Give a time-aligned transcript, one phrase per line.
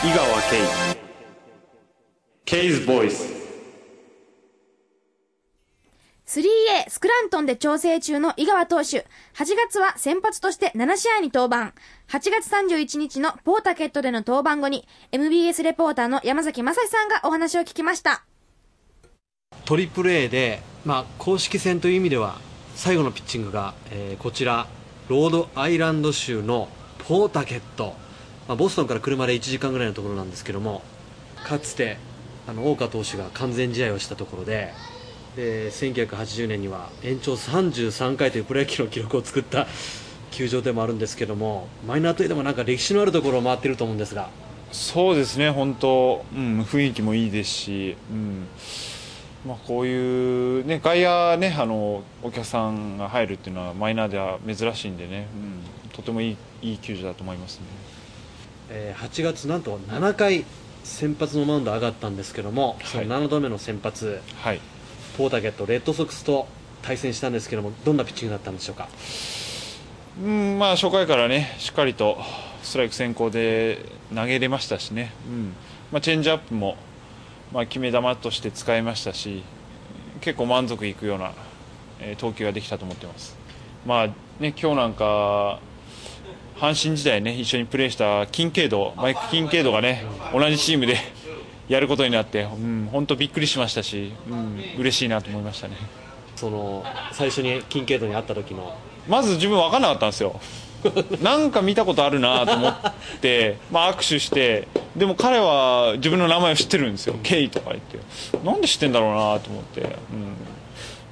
[0.00, 0.96] 井川圭
[2.44, 3.34] ケイズボイス
[6.24, 9.06] 3A スクラントンで調整中の井川投手。
[9.34, 11.74] 8月は先発として7試合に登板。
[12.16, 18.24] 8月31日のポータケットでの登板後に MBS レポーターの山崎正史さんがお話を聞きました。
[19.64, 22.38] トリプル A で、まあ、公式戦という意味では
[22.76, 24.68] 最後のピッチングが、えーこちら
[25.08, 26.68] ロードアイランド州の
[27.08, 27.94] ポータケット、
[28.48, 30.82] まあ、ボストンから車で1時間ぐらいのところなんですけども
[31.44, 31.98] かつて
[32.48, 34.72] あの大川投手が完全試合をしたところで
[35.36, 39.66] で1980年には延長33回というプロ野球の記録を作った
[40.30, 44.30] 球場でもあるんですけどもマイナーといえどもなんか歴史のあるところを回っていると思うんですが。
[44.72, 48.46] そうですね、本当、うん、雰囲気もいいですし、うん。
[49.46, 55.26] まあ、こういう、ね、外野ねあの、お客さんが入るっていうのはマイナーでは珍しいんでね、
[55.84, 57.97] うん、とてもいいいい球場だと思いますね。
[58.70, 60.44] えー8月なんと7回
[60.84, 64.60] 先発のマウンド上がったんですけども、その7度目の先発はい。
[65.16, 66.46] ポータゲットレッドソックスと
[66.82, 68.88] 対戦したんですけどもどんなピッチングだったんでしょうか？
[70.22, 72.18] うんまあ、初回からねしっかりと
[72.62, 75.52] ストライク先行で投げれましたしね、うん。
[75.92, 76.76] まあ、チェンジアップも、
[77.52, 79.42] まあ、決め球として使いましたし
[80.20, 81.32] 結構満足いくような、
[82.00, 83.36] えー投球ができたと思ってます、
[83.86, 84.06] まあ
[84.40, 85.60] ね、今日なんか
[86.60, 90.96] 阪神時代ね一緒にプレーしたキンケイドマイク・キンケイドがね同じチームで
[91.68, 95.76] やることになって、うん、本当びっくりしましたし、うん、嬉しいなと思いましたね。
[96.34, 98.74] その最初にキンケイドに会った時の。
[99.06, 100.40] まず自分分かんなかったんですよ。
[101.20, 102.74] なんか見たことあるなと思っ
[103.20, 107.98] て、 まあ、握手してでも彼は自分の名前を知ってるんですよ「ケイ」とか言って。
[108.44, 109.96] なんで知ってんだろうなと思って、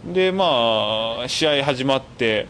[0.04, 2.46] うん、でまあ試合始まって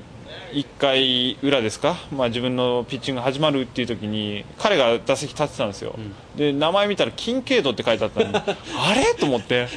[0.57, 5.95] 1回裏ですか、まあ、自分のピッチングが始まるっていう時に彼が打席立ってたんですよ、
[6.35, 9.15] で名前見たら「キンケイド」って書いてあったんで あれ？
[9.15, 9.69] と思って。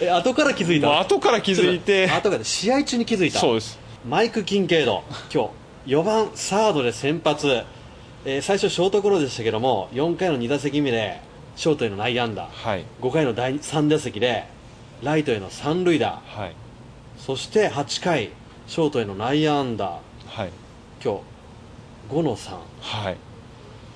[0.00, 0.98] え後から気づいた？
[1.00, 2.08] 後から気づいて。
[2.10, 3.38] 後から試合中に気づいた？
[3.38, 3.78] そうです。
[4.08, 5.04] マイク・キンケイド。
[5.32, 5.50] 今
[5.86, 7.46] 日4番サードで先発、
[8.24, 11.20] えー最初ショートゴロでしたけども4回の2打席目で
[11.56, 12.48] ショートへの内野安打。
[12.50, 12.84] はい。
[13.02, 14.44] 5回の第3打席で
[15.02, 16.20] ライトへの三塁打。
[16.26, 16.54] はい。
[17.18, 18.30] そして8回
[18.70, 19.98] ショートへの内野安打。
[20.28, 20.50] はい。
[21.04, 21.14] 今
[22.08, 23.16] 日5の3はい。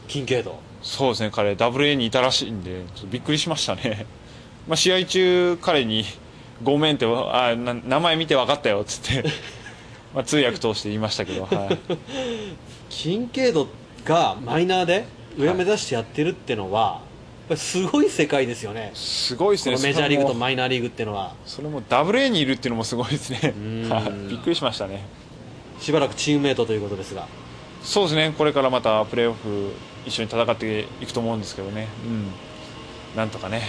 [0.09, 0.59] キンケイド。
[0.83, 1.31] そうですね。
[1.33, 4.05] 彼ダブル A にいたらしいんでちょっとびっくりしましたね、
[4.67, 6.05] まあ、試合中彼に
[6.65, 9.29] 「ごめん」ってあな名前見て分かったよっつって。
[10.13, 11.79] まあ通訳通して言いましたけど、はい、
[12.91, 13.69] キンケイド
[14.05, 15.05] がマイナーで
[15.39, 17.01] 上目指してやってるっていうのは、やっ
[17.49, 18.91] ぱりすごい世界ですよね。
[18.95, 19.77] すごいですね。
[19.83, 21.35] メジャーリーグとマイナーリーグっていうのは。
[21.47, 23.55] それもダブル A にいるっていうのもすごいですね。
[24.29, 25.05] びっくりしましたね。
[25.81, 27.27] しばらくチームメイトということですが。
[27.83, 28.35] そうですね。
[28.37, 29.73] これからまたプレーオフ
[30.07, 32.31] 一緒に戦っていくと思うんですけどね、うん、
[33.17, 33.63] なんとかね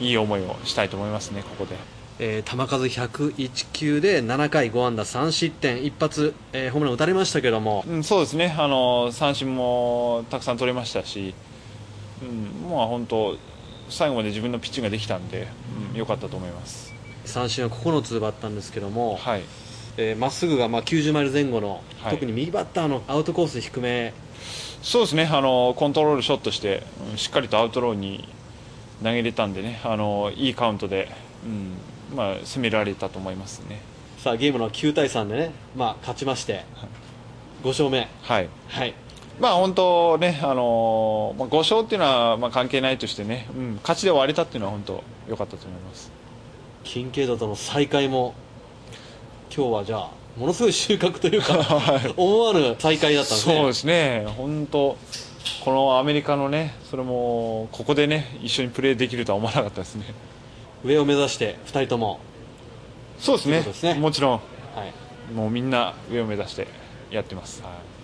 [0.00, 1.76] いい思いをしたいと思いますねここで。
[2.18, 5.84] えー球数101球で7回5安打3失点。
[5.84, 7.84] 一発、えーホームラン打たれましたけども。
[7.86, 8.54] うん、そうですね。
[8.58, 11.34] あの三振もたくさん取れましたし、
[12.22, 13.36] うん、まあ本当
[13.88, 15.48] 最後まで自分のピッチングができたんで
[15.94, 16.94] 良、かったと思います。
[17.24, 19.42] 三振は9つ奪ったんですけどもはい。
[19.98, 22.12] えーま、っすぐがまあ90マイル前後の、はい。
[22.12, 24.12] 特に右バッターのアウトコース低め。
[24.82, 25.28] そうですね。
[25.32, 28.28] あのコントロールショットして、うんしっかりとアウトローに
[29.02, 29.80] 投げれたんでね。
[29.84, 31.08] あのいいカウントで、
[31.44, 31.48] う
[32.14, 33.80] んまあ、攻められたと思いますね。
[34.18, 36.64] さあゲームの9対3でね、まあ、勝ちまして
[37.62, 38.08] 5勝目。
[38.22, 38.48] はい。
[38.68, 38.94] はい
[39.38, 46.10] まあ本当ね、あのまあ、5勝っていうのはまあ関係ないとしてね、うん、勝ちで終われたっていうのは本当良かったと思います。
[46.84, 48.34] キンケイドとの再会も
[49.54, 51.58] 今日はじゃあものすごい収穫というか、
[52.16, 53.54] 思わぬ再会だったんですね。
[53.54, 54.96] そうですね、本当、
[55.64, 60.04] このアメリカのね、それもここでね、一緒にプレーできるとは思わなかったですね。
[60.84, 62.20] 上を目指して2人とも、
[63.18, 63.42] そうで
[63.72, 63.98] すね、ね。
[63.98, 64.38] もちろん、は
[65.30, 66.68] い、もうみんな上を目指して
[67.10, 67.62] やってます。
[67.62, 67.96] はい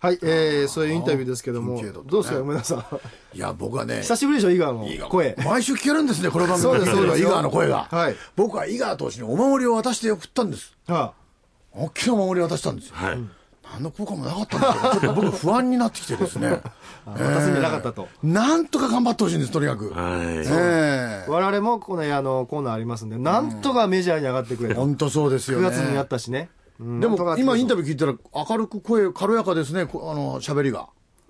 [0.00, 2.80] はい、えー、そういうインタビューですけども、どうですか、梅田さん？
[3.36, 5.36] いや、僕はね、久しぶりでしょ、井川の声。
[5.44, 7.86] 毎週聞けるんですね、この番組そうですそうです井川の声が。
[7.90, 10.72] はい僕は井川投手にお守りを渡して送ったんです。
[10.88, 11.12] は
[11.72, 12.94] 大きなお守りを渡したんですよ。
[13.72, 15.00] 何の効果もなかったんですよ。
[15.02, 16.60] ちょっと僕不安になってきてですね。
[17.06, 18.08] あ、渡すんじゃなかったと。
[18.22, 19.90] なんとか頑張ってほしいんです、とにかく。
[19.90, 20.26] はい。
[20.48, 24.80] ええ我々もこの、あの、コーナーありますんで、なんとかメジャーに上がってくれと。
[24.80, 25.70] 本当そうですよ9ね。
[25.70, 26.48] 月にやったしね。
[26.80, 30.88] うんでも今インタビュー聞いたら明るく声軽やかですね、こあの、喋りが。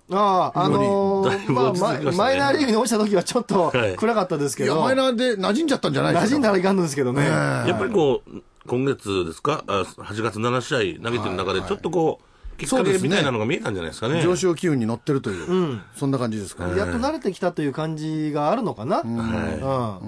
[0.09, 0.17] ー。
[0.17, 6.27] ああ、あのー、ままママイナーリーグに落ちた時はちょっとはい暗かったですけいや、ど、マイナーで馴染んじゃったんじゃないですか。
[6.27, 7.25] 馴染んだらいかんのですけどね。
[7.25, 14.21] やっぱりこう、今月ですか、あ8月7試合投げてる中で、ちょっとこう、きっかけみたいなのが見えたんじゃないですかね。
[14.21, 16.77] 上昇気運に乗ってるという、そんな感じですかね。
[16.77, 19.01] やっと慣れてきたという感じがあるのかな。
[19.03, 19.17] うん。
[19.17, 19.99] は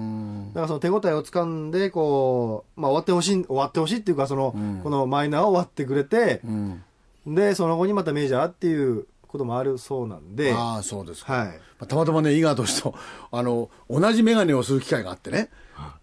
[0.54, 6.84] だからその手応えをつかんで、こう、まあ終わってほしい、終わってほしいっていうか、その、このマイナーを終わってくれて、うん
[7.26, 11.32] で、その後にまたメジャーっていうこともあるそうなんで、ああ、そうですか。
[11.32, 11.48] はい。
[11.48, 12.94] まあたまたまね、井川投手と、
[13.32, 15.48] あの、同じ眼鏡をする機会があってね。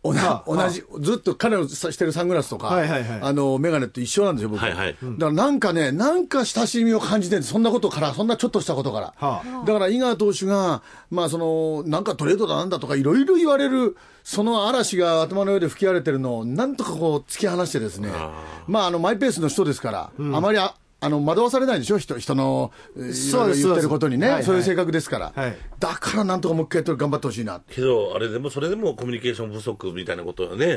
[0.04, 3.20] 同じずっと彼のしてるサングラスとか、はいはいはい。
[3.22, 4.60] あの、眼鏡と一緒なんですよ、僕。
[4.60, 4.94] はいはい。
[4.94, 9.14] だからなんかね、なんか親しみを感じてるそんなことから、そんなちょっとしたことから。
[9.18, 18.10] はだから井川投手が、まあその、なんかトレードだなんだとかいろいろ言われる、その嵐が頭の上で吹き荒れてるのを、なんとかこう突き放してですね、
[18.68, 21.98] まああの、マイペースの人ですから、あまりあ、あの、惑わされないでしょ？
[21.98, 25.34] 人、人の、えーそうですいろいろ言ってることにね、そうですそういう性格ですから。
[25.36, 25.58] はい。
[25.80, 27.60] だからなんとかもう一回頑張ってほしいな。
[27.68, 30.74] けど、あれでも、それでもコミュニケーション不足みたいなことはね、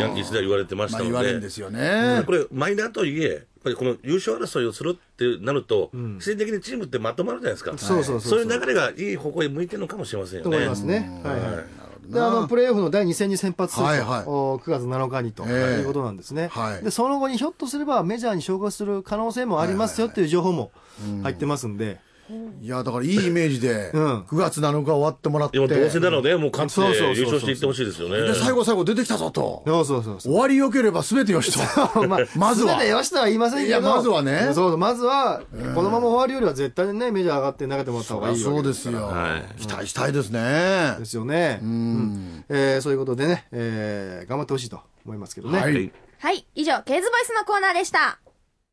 [0.00, 2.22] ヤンキースでは言われてましまたので、あ言われるんですよね。
[2.26, 8.40] これ、マイナーとはいえ、やっぱりこの優勝争いをするってなると、必然的にチームってまとまるじゃないですか、そうそうそうそう。
[8.40, 10.50] いう流れがいい方向へ向いてるのかもしれませんよね。
[10.50, 11.20] と思いますね。
[11.22, 11.42] はいはい。
[11.54, 11.64] はい
[12.10, 14.24] で、あの、プレーオフの第2戦に先発すると、はいはい。
[14.26, 15.44] お9月7日にと。
[15.46, 15.80] ええ。
[15.80, 16.48] いうことなんですね。
[16.48, 16.82] はい。
[16.82, 20.72] で、その後にひょっとすればメジャーに昇格する可能性もありますよっていう情報も
[21.22, 22.00] 入ってますんで、
[22.62, 25.58] いや、だからいいイメージで、 うん9月7日終わってもらって。
[25.58, 28.20] でもどうせなので、もう勝ってそうそうそうそう優勝していってほしいですよね。
[28.20, 29.62] で、最後最後出てきたぞと。
[29.66, 30.32] そうそうそうそう。
[30.32, 32.06] 終わり良ければ全てよしと。
[32.06, 33.80] まあ、 まずは全てよしとは言いませんけど。
[33.80, 35.42] まずはねそう、まずは、
[35.74, 39.06] このまま終わるよりは絶対にね、メジャー上がって投げてもらった方がいいそうですよ。
[39.06, 40.96] はい期待したいですね。
[40.98, 41.60] ですよね。
[41.62, 45.58] うんえーそういうことでね、えー頑張ってほしいと思いますけどね。
[45.58, 45.92] はい。
[46.18, 46.46] はい。
[46.54, 48.18] 以上、ケーズボイスのコーナーでした。